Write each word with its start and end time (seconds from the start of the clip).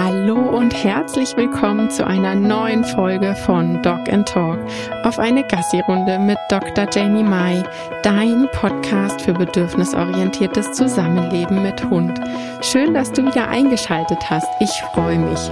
Hallo 0.00 0.36
und 0.36 0.72
herzlich 0.84 1.36
willkommen 1.36 1.90
zu 1.90 2.06
einer 2.06 2.36
neuen 2.36 2.84
Folge 2.84 3.34
von 3.34 3.82
Dog 3.82 4.08
and 4.08 4.28
Talk 4.28 4.56
auf 5.02 5.18
eine 5.18 5.42
Gassi-Runde 5.42 6.20
mit 6.20 6.38
Dr. 6.48 6.86
Janie 6.88 7.24
Mai, 7.24 7.64
dein 8.04 8.48
Podcast 8.52 9.20
für 9.20 9.32
bedürfnisorientiertes 9.32 10.70
Zusammenleben 10.70 11.64
mit 11.64 11.82
Hund. 11.90 12.20
Schön, 12.60 12.94
dass 12.94 13.10
du 13.10 13.26
wieder 13.26 13.48
eingeschaltet 13.48 14.30
hast. 14.30 14.46
Ich 14.60 14.70
freue 14.94 15.18
mich. 15.18 15.50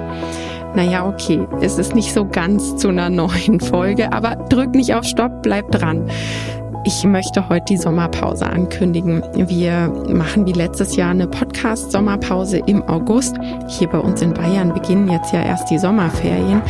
Naja, 0.76 1.04
okay, 1.04 1.44
es 1.60 1.76
ist 1.76 1.96
nicht 1.96 2.14
so 2.14 2.24
ganz 2.24 2.76
zu 2.76 2.90
einer 2.90 3.10
neuen 3.10 3.58
Folge, 3.58 4.12
aber 4.12 4.36
drück 4.36 4.76
nicht 4.76 4.94
auf 4.94 5.02
Stopp, 5.02 5.42
bleib 5.42 5.72
dran. 5.72 6.08
Ich 6.86 7.02
möchte 7.02 7.48
heute 7.48 7.64
die 7.70 7.78
Sommerpause 7.78 8.46
ankündigen. 8.46 9.20
Wir 9.34 9.88
machen 10.08 10.46
wie 10.46 10.52
letztes 10.52 10.94
Jahr 10.94 11.10
eine 11.10 11.26
Podcast-Sommerpause 11.26 12.58
im 12.58 12.80
August. 12.84 13.34
Hier 13.66 13.88
bei 13.88 13.98
uns 13.98 14.22
in 14.22 14.32
Bayern 14.32 14.72
beginnen 14.72 15.10
jetzt 15.10 15.32
ja 15.32 15.42
erst 15.42 15.68
die 15.68 15.78
Sommerferien. 15.78 16.62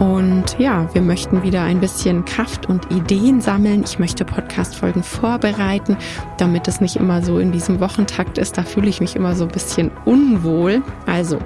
Und 0.00 0.58
ja, 0.58 0.88
wir 0.94 1.02
möchten 1.02 1.42
wieder 1.42 1.62
ein 1.62 1.78
bisschen 1.78 2.24
Kraft 2.24 2.66
und 2.70 2.90
Ideen 2.90 3.42
sammeln. 3.42 3.84
Ich 3.84 3.98
möchte 3.98 4.24
Podcast-Folgen 4.24 5.02
vorbereiten, 5.02 5.98
damit 6.38 6.68
es 6.68 6.80
nicht 6.80 6.96
immer 6.96 7.22
so 7.22 7.38
in 7.38 7.52
diesem 7.52 7.80
Wochentakt 7.80 8.38
ist. 8.38 8.56
Da 8.56 8.62
fühle 8.62 8.88
ich 8.88 9.02
mich 9.02 9.14
immer 9.14 9.34
so 9.34 9.44
ein 9.44 9.50
bisschen 9.50 9.90
unwohl. 10.06 10.82
Also, 11.04 11.38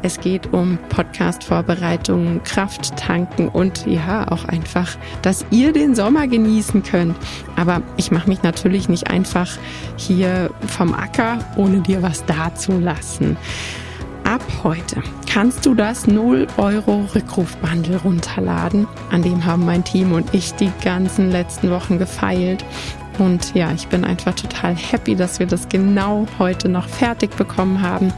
es 0.00 0.18
geht 0.18 0.50
um 0.54 0.78
Podcast-Vorbereitungen, 0.88 2.42
Kraft 2.42 2.96
tanken 2.96 3.48
und 3.48 3.86
ja, 3.86 4.26
auch 4.32 4.46
einfach, 4.46 4.96
dass 5.20 5.44
ihr 5.50 5.74
den 5.74 5.94
Sommer 5.94 6.26
genießen 6.26 6.82
könnt. 6.82 7.18
Aber 7.56 7.82
ich 7.98 8.10
mache 8.10 8.30
mich 8.30 8.42
natürlich 8.42 8.88
nicht 8.88 9.10
einfach 9.10 9.58
hier 9.96 10.50
vom 10.66 10.94
Acker, 10.94 11.40
ohne 11.56 11.80
dir 11.80 12.02
was 12.02 12.24
dazulassen. 12.24 13.36
Ab 14.30 14.42
heute 14.62 15.02
kannst 15.28 15.66
du 15.66 15.74
das 15.74 16.06
0 16.06 16.46
Euro 16.56 17.04
Rückrufbundle 17.16 17.96
runterladen. 17.96 18.86
An 19.10 19.22
dem 19.22 19.44
haben 19.44 19.66
mein 19.66 19.82
Team 19.82 20.12
und 20.12 20.32
ich 20.32 20.54
die 20.54 20.70
ganzen 20.84 21.32
letzten 21.32 21.72
Wochen 21.72 21.98
gefeilt. 21.98 22.64
Und 23.18 23.52
ja, 23.56 23.72
ich 23.72 23.88
bin 23.88 24.04
einfach 24.04 24.36
total 24.36 24.76
happy, 24.76 25.16
dass 25.16 25.40
wir 25.40 25.48
das 25.48 25.68
genau 25.68 26.28
heute 26.38 26.68
noch 26.68 26.86
fertig 26.86 27.34
bekommen 27.34 27.82
haben. 27.82 28.12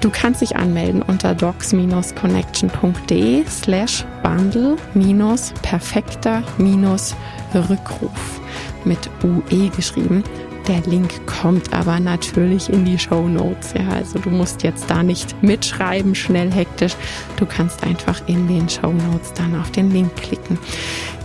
Du 0.00 0.10
kannst 0.10 0.40
dich 0.40 0.54
anmelden 0.54 1.02
unter 1.02 1.34
docs-connection.de 1.34 3.44
slash 3.48 4.04
bundle 4.22 4.76
minus 4.94 5.52
perfekter 5.62 6.44
minus 6.58 7.16
Rückruf 7.54 8.40
mit 8.84 9.10
UE 9.24 9.70
geschrieben. 9.70 10.22
Der 10.68 10.80
Link 10.82 11.26
kommt 11.26 11.72
aber 11.72 11.98
natürlich 11.98 12.68
in 12.68 12.84
die 12.84 12.98
Show 12.98 13.26
Notes. 13.26 13.72
Ja, 13.74 13.88
also 13.88 14.18
du 14.18 14.30
musst 14.30 14.62
jetzt 14.62 14.90
da 14.90 15.02
nicht 15.02 15.42
mitschreiben, 15.42 16.14
schnell 16.14 16.52
hektisch. 16.52 16.94
Du 17.36 17.46
kannst 17.46 17.82
einfach 17.82 18.20
in 18.28 18.46
den 18.46 18.68
Show 18.68 18.92
Notes 18.92 19.32
dann 19.34 19.58
auf 19.58 19.70
den 19.70 19.90
Link 19.90 20.14
klicken. 20.16 20.58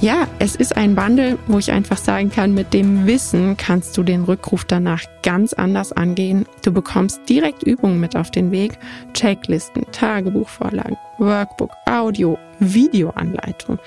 Ja, 0.02 0.28
es 0.40 0.56
ist 0.56 0.78
ein 0.78 0.96
Bundle, 0.96 1.38
wo 1.48 1.60
ich 1.60 1.72
einfach 1.72 1.98
sagen 1.98 2.32
kann, 2.32 2.54
mit 2.54 2.74
dem 2.74 3.06
Wissen 3.06 3.58
kannst 3.58 3.98
du 3.98 4.04
den 4.04 4.24
Rückruf 4.24 4.66
danach 4.66 5.04
ganz 5.22 5.54
anders 5.54 5.92
angehen. 5.92 6.46
Du 6.64 6.72
bekommst 6.72 7.22
direkt 7.30 7.64
Übungen 7.64 8.00
mit 8.00 8.16
auf 8.16 8.32
den 8.32 8.52
Weg, 8.52 8.78
Checklisten, 9.14 9.86
Tagebuchvorlagen, 9.92 10.98
Workbook, 11.18 11.72
Audio, 11.86 12.38
Videoanleitung. 12.60 13.80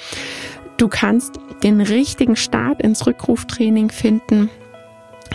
Du 0.77 0.89
kannst 0.89 1.41
den 1.63 1.81
richtigen 1.81 2.37
Start 2.37 2.81
ins 2.83 3.07
Rückruftraining 3.07 3.91
finden 3.91 4.51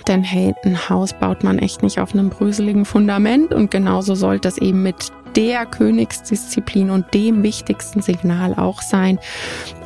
denn 0.07 0.23
hey, 0.23 0.53
ein 0.65 0.89
Haus 0.89 1.13
baut 1.13 1.43
man 1.43 1.59
echt 1.59 1.83
nicht 1.83 1.99
auf 1.99 2.13
einem 2.13 2.29
bröseligen 2.29 2.85
Fundament 2.85 3.53
und 3.53 3.71
genauso 3.71 4.15
sollte 4.15 4.47
es 4.47 4.57
eben 4.57 4.83
mit 4.83 5.11
der 5.35 5.65
Königsdisziplin 5.65 6.89
und 6.89 7.13
dem 7.13 7.43
wichtigsten 7.43 8.01
Signal 8.01 8.53
auch 8.55 8.81
sein. 8.81 9.19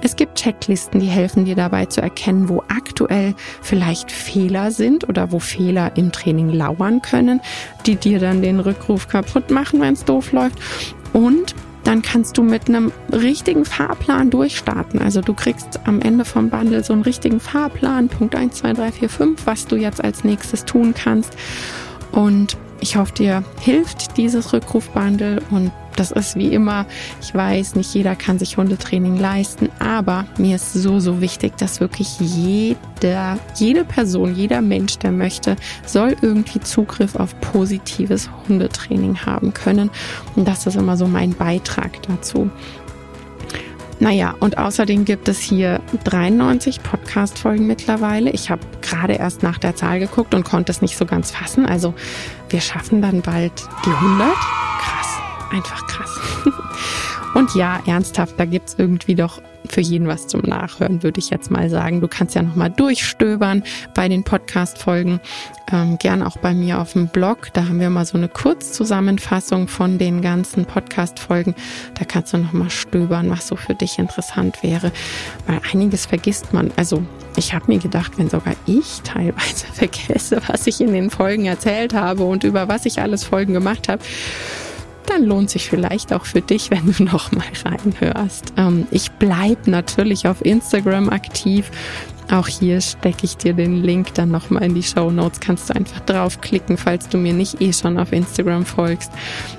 Es 0.01 0.15
gibt 0.15 0.35
Checklisten, 0.35 0.99
die 0.99 1.07
helfen 1.07 1.45
dir 1.45 1.55
dabei 1.55 1.85
zu 1.85 2.01
erkennen, 2.01 2.49
wo 2.49 2.63
aktuell 2.67 3.33
vielleicht 3.61 4.11
Fehler 4.11 4.71
sind 4.71 5.07
oder 5.07 5.31
wo 5.31 5.39
Fehler 5.39 5.95
im 5.95 6.11
Training 6.11 6.49
lauern 6.49 7.01
können, 7.01 7.41
die 7.85 7.95
dir 7.95 8.19
dann 8.19 8.41
den 8.41 8.59
Rückruf 8.59 9.07
kaputt 9.07 9.49
machen, 9.49 9.79
wenn 9.81 9.93
es 9.93 10.05
doof 10.05 10.31
läuft. 10.31 10.59
Und 11.13 11.55
dann 11.87 12.01
kannst 12.01 12.37
du 12.37 12.43
mit 12.43 12.67
einem 12.67 12.91
richtigen 13.13 13.63
Fahrplan 13.63 14.29
durchstarten. 14.29 15.01
Also 15.01 15.21
du 15.21 15.33
kriegst 15.33 15.79
am 15.85 16.01
Ende 16.01 16.25
vom 16.25 16.49
Bundle 16.49 16.83
so 16.83 16.91
einen 16.91 17.01
richtigen 17.01 17.39
Fahrplan, 17.39 18.09
Punkt 18.09 18.35
1, 18.35 18.55
2, 18.55 18.73
3, 18.73 18.91
4, 18.91 19.09
5, 19.09 19.45
was 19.47 19.67
du 19.67 19.77
jetzt 19.77 20.03
als 20.03 20.25
nächstes 20.25 20.65
tun 20.65 20.93
kannst. 20.93 21.37
Und 22.11 22.57
ich 22.81 22.97
hoffe, 22.97 23.13
dir 23.13 23.43
hilft 23.61 24.17
dieses 24.17 24.51
Rückrufbundle 24.51 25.39
und 25.49 25.71
das 25.97 26.11
ist 26.11 26.35
wie 26.35 26.53
immer, 26.53 26.85
ich 27.21 27.33
weiß, 27.33 27.75
nicht 27.75 27.93
jeder 27.93 28.15
kann 28.15 28.39
sich 28.39 28.57
Hundetraining 28.57 29.17
leisten, 29.17 29.69
aber 29.79 30.25
mir 30.37 30.55
ist 30.55 30.73
so, 30.73 30.99
so 30.99 31.21
wichtig, 31.21 31.57
dass 31.57 31.79
wirklich 31.79 32.19
jeder, 32.19 33.37
jede 33.55 33.83
Person, 33.83 34.35
jeder 34.35 34.61
Mensch, 34.61 34.97
der 34.99 35.11
möchte, 35.11 35.55
soll 35.85 36.15
irgendwie 36.21 36.59
Zugriff 36.61 37.15
auf 37.15 37.39
positives 37.41 38.29
Hundetraining 38.47 39.25
haben 39.25 39.53
können. 39.53 39.89
Und 40.35 40.47
das 40.47 40.65
ist 40.67 40.75
immer 40.75 40.97
so 40.97 41.07
mein 41.07 41.33
Beitrag 41.33 42.01
dazu. 42.03 42.49
Naja, 43.99 44.35
und 44.39 44.59
außerdem 44.59 45.05
gibt 45.05 45.27
es 45.27 45.39
hier 45.39 45.81
93 46.03 46.83
Podcast-Folgen 46.83 47.65
mittlerweile. 47.65 48.29
Ich 48.29 48.51
habe 48.51 48.61
gerade 48.81 49.13
erst 49.13 49.41
nach 49.41 49.57
der 49.57 49.75
Zahl 49.75 49.99
geguckt 49.99 50.35
und 50.35 50.43
konnte 50.43 50.71
es 50.71 50.83
nicht 50.83 50.97
so 50.97 51.05
ganz 51.05 51.31
fassen. 51.31 51.65
Also 51.65 51.95
wir 52.49 52.61
schaffen 52.61 53.01
dann 53.01 53.21
bald 53.21 53.53
die 53.85 53.89
100 53.89 54.66
einfach 55.51 55.85
krass. 55.87 56.19
Und 57.33 57.53
ja, 57.55 57.79
ernsthaft, 57.85 58.39
da 58.39 58.45
gibt's 58.45 58.75
irgendwie 58.77 59.15
doch 59.15 59.41
für 59.69 59.81
jeden 59.81 60.07
was 60.07 60.27
zum 60.27 60.41
Nachhören, 60.41 61.03
würde 61.03 61.19
ich 61.19 61.29
jetzt 61.29 61.51
mal 61.51 61.69
sagen. 61.69 62.01
Du 62.01 62.07
kannst 62.07 62.35
ja 62.35 62.41
nochmal 62.41 62.69
durchstöbern 62.69 63.63
bei 63.93 64.07
den 64.07 64.23
Podcast-Folgen. 64.23 65.19
Ähm, 65.71 65.97
gern 65.99 66.23
auch 66.23 66.37
bei 66.37 66.53
mir 66.53 66.79
auf 66.79 66.93
dem 66.93 67.09
Blog. 67.09 67.49
Da 67.53 67.67
haben 67.67 67.79
wir 67.79 67.89
mal 67.89 68.05
so 68.05 68.17
eine 68.17 68.29
Kurzzusammenfassung 68.29 69.67
von 69.67 69.97
den 69.97 70.21
ganzen 70.21 70.65
Podcast-Folgen. 70.65 71.55
Da 71.95 72.05
kannst 72.05 72.33
du 72.33 72.37
nochmal 72.37 72.69
stöbern, 72.69 73.29
was 73.29 73.47
so 73.47 73.55
für 73.55 73.75
dich 73.75 73.99
interessant 73.99 74.63
wäre. 74.63 74.91
Weil 75.45 75.59
einiges 75.71 76.05
vergisst 76.05 76.53
man. 76.53 76.71
Also 76.75 77.03
ich 77.35 77.53
habe 77.53 77.65
mir 77.67 77.79
gedacht, 77.79 78.13
wenn 78.17 78.29
sogar 78.29 78.55
ich 78.65 79.01
teilweise 79.03 79.67
vergesse, 79.73 80.41
was 80.47 80.65
ich 80.67 80.81
in 80.81 80.93
den 80.93 81.09
Folgen 81.09 81.45
erzählt 81.45 81.93
habe 81.93 82.23
und 82.23 82.43
über 82.43 82.67
was 82.67 82.85
ich 82.85 83.01
alles 83.01 83.23
Folgen 83.25 83.53
gemacht 83.53 83.89
habe 83.89 84.01
dann 85.07 85.23
lohnt 85.23 85.49
sich 85.49 85.69
vielleicht 85.69 86.13
auch 86.13 86.25
für 86.25 86.41
dich, 86.41 86.71
wenn 86.71 86.91
du 86.91 87.03
noch 87.03 87.31
mal 87.31 87.45
reinhörst. 87.65 88.53
Ähm, 88.57 88.87
ich 88.91 89.11
bleibe 89.11 89.69
natürlich 89.69 90.27
auf 90.27 90.43
Instagram 90.45 91.09
aktiv. 91.09 91.71
Auch 92.29 92.47
hier 92.47 92.81
stecke 92.81 93.23
ich 93.23 93.37
dir 93.37 93.53
den 93.53 93.81
Link 93.83 94.13
dann 94.15 94.31
nochmal 94.31 94.63
in 94.63 94.75
die 94.75 94.83
Show 94.83 95.09
Notes. 95.09 95.39
Kannst 95.39 95.69
du 95.69 95.75
einfach 95.75 96.01
draufklicken, 96.01 96.77
falls 96.77 97.07
du 97.07 97.17
mir 97.17 97.33
nicht 97.33 97.61
eh 97.61 97.71
schon 97.71 97.97
auf 97.97 98.11
Instagram 98.11 98.65
folgst. 98.65 99.11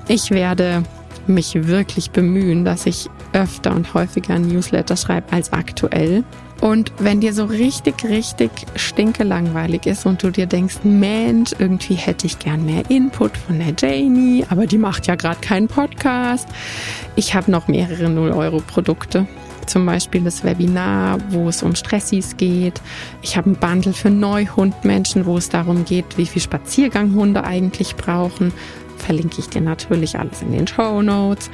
Ich 0.06 0.30
werde 0.30 0.82
mich 1.26 1.66
wirklich 1.66 2.10
bemühen, 2.10 2.64
dass 2.64 2.86
ich 2.86 3.08
öfter 3.32 3.74
und 3.74 3.92
häufiger 3.94 4.38
Newsletter 4.38 4.96
schreibe 4.96 5.32
als 5.32 5.52
aktuell. 5.52 6.24
Und 6.60 6.92
wenn 6.98 7.20
dir 7.20 7.32
so 7.32 7.44
richtig, 7.44 8.04
richtig 8.04 8.50
stinkelangweilig 8.74 9.86
ist 9.86 10.06
und 10.06 10.22
du 10.22 10.30
dir 10.30 10.46
denkst, 10.46 10.78
Mensch, 10.82 11.54
irgendwie 11.58 11.94
hätte 11.94 12.26
ich 12.26 12.38
gern 12.40 12.66
mehr 12.66 12.82
Input 12.90 13.36
von 13.36 13.60
der 13.60 13.74
Janie, 13.78 14.44
aber 14.48 14.66
die 14.66 14.78
macht 14.78 15.06
ja 15.06 15.14
gerade 15.14 15.40
keinen 15.40 15.68
Podcast. 15.68 16.48
Ich 17.14 17.34
habe 17.34 17.50
noch 17.50 17.68
mehrere 17.68 18.06
0-Euro-Produkte. 18.06 19.28
Zum 19.66 19.86
Beispiel 19.86 20.22
das 20.22 20.42
Webinar, 20.42 21.18
wo 21.28 21.48
es 21.48 21.62
um 21.62 21.76
Stressis 21.76 22.36
geht. 22.38 22.80
Ich 23.22 23.36
habe 23.36 23.50
ein 23.50 23.56
Bundle 23.56 23.92
für 23.92 24.10
Neuhundmenschen, 24.10 25.26
wo 25.26 25.36
es 25.36 25.50
darum 25.50 25.84
geht, 25.84 26.16
wie 26.16 26.26
viel 26.26 26.42
Spaziergang 26.42 27.14
Hunde 27.14 27.44
eigentlich 27.44 27.94
brauchen. 27.94 28.52
Verlinke 28.96 29.36
ich 29.38 29.48
dir 29.48 29.60
natürlich 29.60 30.18
alles 30.18 30.42
in 30.42 30.52
den 30.52 30.66
Show 30.66 31.02
Notes. 31.02 31.50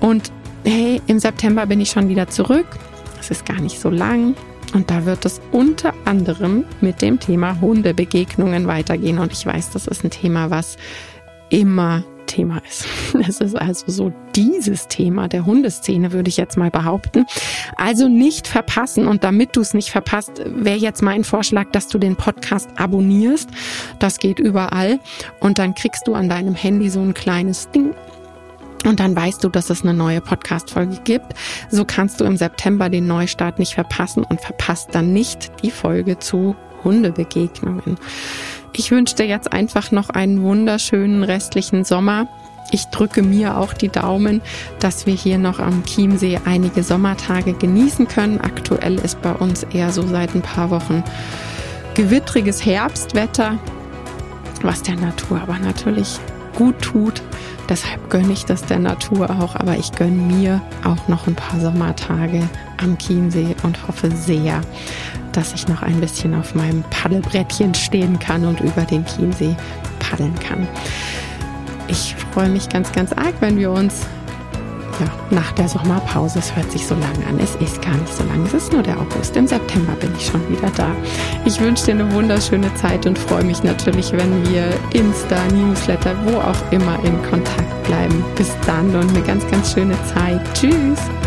Und 0.00 0.30
hey, 0.64 1.00
im 1.06 1.20
September 1.20 1.66
bin 1.66 1.80
ich 1.80 1.90
schon 1.90 2.08
wieder 2.08 2.28
zurück 2.28 2.66
es 3.20 3.30
ist 3.30 3.46
gar 3.46 3.60
nicht 3.60 3.80
so 3.80 3.90
lang. 3.90 4.34
Und 4.74 4.90
da 4.90 5.06
wird 5.06 5.24
es 5.24 5.40
unter 5.52 5.94
anderem 6.04 6.64
mit 6.80 7.00
dem 7.00 7.20
Thema 7.20 7.60
Hundebegegnungen 7.60 8.66
weitergehen. 8.66 9.18
Und 9.18 9.32
ich 9.32 9.46
weiß, 9.46 9.70
das 9.70 9.86
ist 9.86 10.04
ein 10.04 10.10
Thema, 10.10 10.50
was 10.50 10.76
immer 11.50 12.04
Thema 12.26 12.60
ist. 12.68 12.86
Es 13.26 13.40
ist 13.40 13.56
also 13.56 13.84
so 13.90 14.12
dieses 14.34 14.88
Thema 14.88 15.28
der 15.28 15.46
Hundeszene, 15.46 16.12
würde 16.12 16.28
ich 16.28 16.36
jetzt 16.36 16.56
mal 16.56 16.70
behaupten. 16.70 17.24
Also 17.76 18.08
nicht 18.08 18.46
verpassen. 18.46 19.06
Und 19.06 19.24
damit 19.24 19.56
du 19.56 19.60
es 19.60 19.72
nicht 19.72 19.90
verpasst, 19.90 20.42
wäre 20.44 20.76
jetzt 20.76 21.02
mein 21.02 21.24
Vorschlag, 21.24 21.70
dass 21.72 21.88
du 21.88 21.98
den 21.98 22.16
Podcast 22.16 22.68
abonnierst. 22.76 23.48
Das 23.98 24.18
geht 24.18 24.38
überall. 24.38 24.98
Und 25.40 25.58
dann 25.58 25.74
kriegst 25.74 26.06
du 26.06 26.14
an 26.14 26.28
deinem 26.28 26.54
Handy 26.54 26.90
so 26.90 27.00
ein 27.00 27.14
kleines 27.14 27.70
Ding 27.70 27.94
und 28.86 29.00
dann 29.00 29.16
weißt 29.16 29.42
du, 29.42 29.48
dass 29.48 29.70
es 29.70 29.82
eine 29.82 29.94
neue 29.94 30.20
Podcast-Folge 30.20 30.98
gibt. 31.04 31.34
So 31.70 31.84
kannst 31.84 32.20
du 32.20 32.24
im 32.24 32.36
September 32.36 32.88
den 32.88 33.06
Neustart 33.06 33.58
nicht 33.58 33.74
verpassen 33.74 34.24
und 34.24 34.40
verpasst 34.40 34.90
dann 34.92 35.12
nicht 35.12 35.50
die 35.62 35.70
Folge 35.70 36.18
zu 36.18 36.56
Hundebegegnungen. 36.84 37.96
Ich 38.72 38.90
wünsche 38.90 39.16
dir 39.16 39.26
jetzt 39.26 39.52
einfach 39.52 39.90
noch 39.90 40.10
einen 40.10 40.42
wunderschönen 40.42 41.22
restlichen 41.24 41.84
Sommer. 41.84 42.28
ich 42.72 42.86
drücke 42.86 43.22
mir 43.22 43.58
auch 43.58 43.72
die 43.72 43.88
Daumen, 43.88 44.42
dass 44.80 45.06
wir 45.06 45.14
hier 45.14 45.38
noch 45.38 45.60
am 45.60 45.84
Chiemsee 45.84 46.40
einige 46.44 46.82
Sommertage 46.82 47.52
genießen 47.52 48.08
können. 48.08 48.40
Aktuell 48.40 48.96
ist 48.96 49.22
bei 49.22 49.32
uns 49.32 49.62
eher 49.62 49.92
so 49.92 50.06
seit 50.06 50.34
ein 50.34 50.42
paar 50.42 50.70
Wochen 50.70 51.04
gewittriges 51.94 52.66
Herbstwetter, 52.66 53.58
was 54.62 54.82
der 54.82 54.96
Natur 54.96 55.40
aber 55.40 55.58
natürlich 55.58 56.18
gut 56.56 56.80
tut. 56.82 57.22
Deshalb 57.68 58.10
gönne 58.10 58.32
ich 58.32 58.44
das 58.44 58.62
der 58.62 58.78
Natur 58.78 59.28
auch, 59.28 59.56
aber 59.56 59.76
ich 59.76 59.92
gönne 59.92 60.22
mir 60.34 60.60
auch 60.84 61.08
noch 61.08 61.26
ein 61.26 61.34
paar 61.34 61.58
Sommertage 61.58 62.48
am 62.76 62.96
Chiemsee 62.96 63.56
und 63.64 63.88
hoffe 63.88 64.10
sehr, 64.10 64.60
dass 65.32 65.52
ich 65.52 65.66
noch 65.66 65.82
ein 65.82 66.00
bisschen 66.00 66.34
auf 66.34 66.54
meinem 66.54 66.84
Paddelbrettchen 66.90 67.74
stehen 67.74 68.18
kann 68.18 68.44
und 68.44 68.60
über 68.60 68.82
den 68.82 69.04
Chiemsee 69.04 69.56
paddeln 69.98 70.34
kann. 70.38 70.68
Ich 71.88 72.14
freue 72.32 72.48
mich 72.48 72.68
ganz, 72.68 72.92
ganz 72.92 73.12
arg, 73.12 73.34
wenn 73.40 73.58
wir 73.58 73.70
uns 73.70 74.06
ja, 75.00 75.06
nach 75.30 75.52
der 75.52 75.68
Sommerpause, 75.68 76.38
es 76.38 76.54
hört 76.54 76.70
sich 76.70 76.86
so 76.86 76.94
lang 76.94 77.16
an, 77.28 77.38
es 77.38 77.54
ist 77.56 77.82
gar 77.82 77.94
nicht 77.94 78.14
so 78.14 78.24
lang, 78.24 78.44
es 78.46 78.54
ist 78.54 78.72
nur 78.72 78.82
der 78.82 78.98
August, 78.98 79.36
im 79.36 79.46
September 79.46 79.92
bin 79.94 80.12
ich 80.16 80.26
schon 80.26 80.46
wieder 80.48 80.70
da. 80.76 80.88
Ich 81.44 81.60
wünsche 81.60 81.86
dir 81.86 81.92
eine 81.92 82.12
wunderschöne 82.12 82.72
Zeit 82.74 83.06
und 83.06 83.18
freue 83.18 83.44
mich 83.44 83.62
natürlich, 83.62 84.12
wenn 84.12 84.48
wir 84.48 84.68
Insta, 84.92 85.36
Newsletter, 85.52 86.14
wo 86.24 86.38
auch 86.38 86.72
immer 86.72 86.98
in 87.04 87.22
Kontakt 87.30 87.82
bleiben. 87.84 88.24
Bis 88.36 88.50
dann 88.66 88.94
und 88.94 89.08
eine 89.10 89.22
ganz, 89.22 89.46
ganz 89.50 89.72
schöne 89.72 89.96
Zeit. 90.14 90.40
Tschüss! 90.54 91.25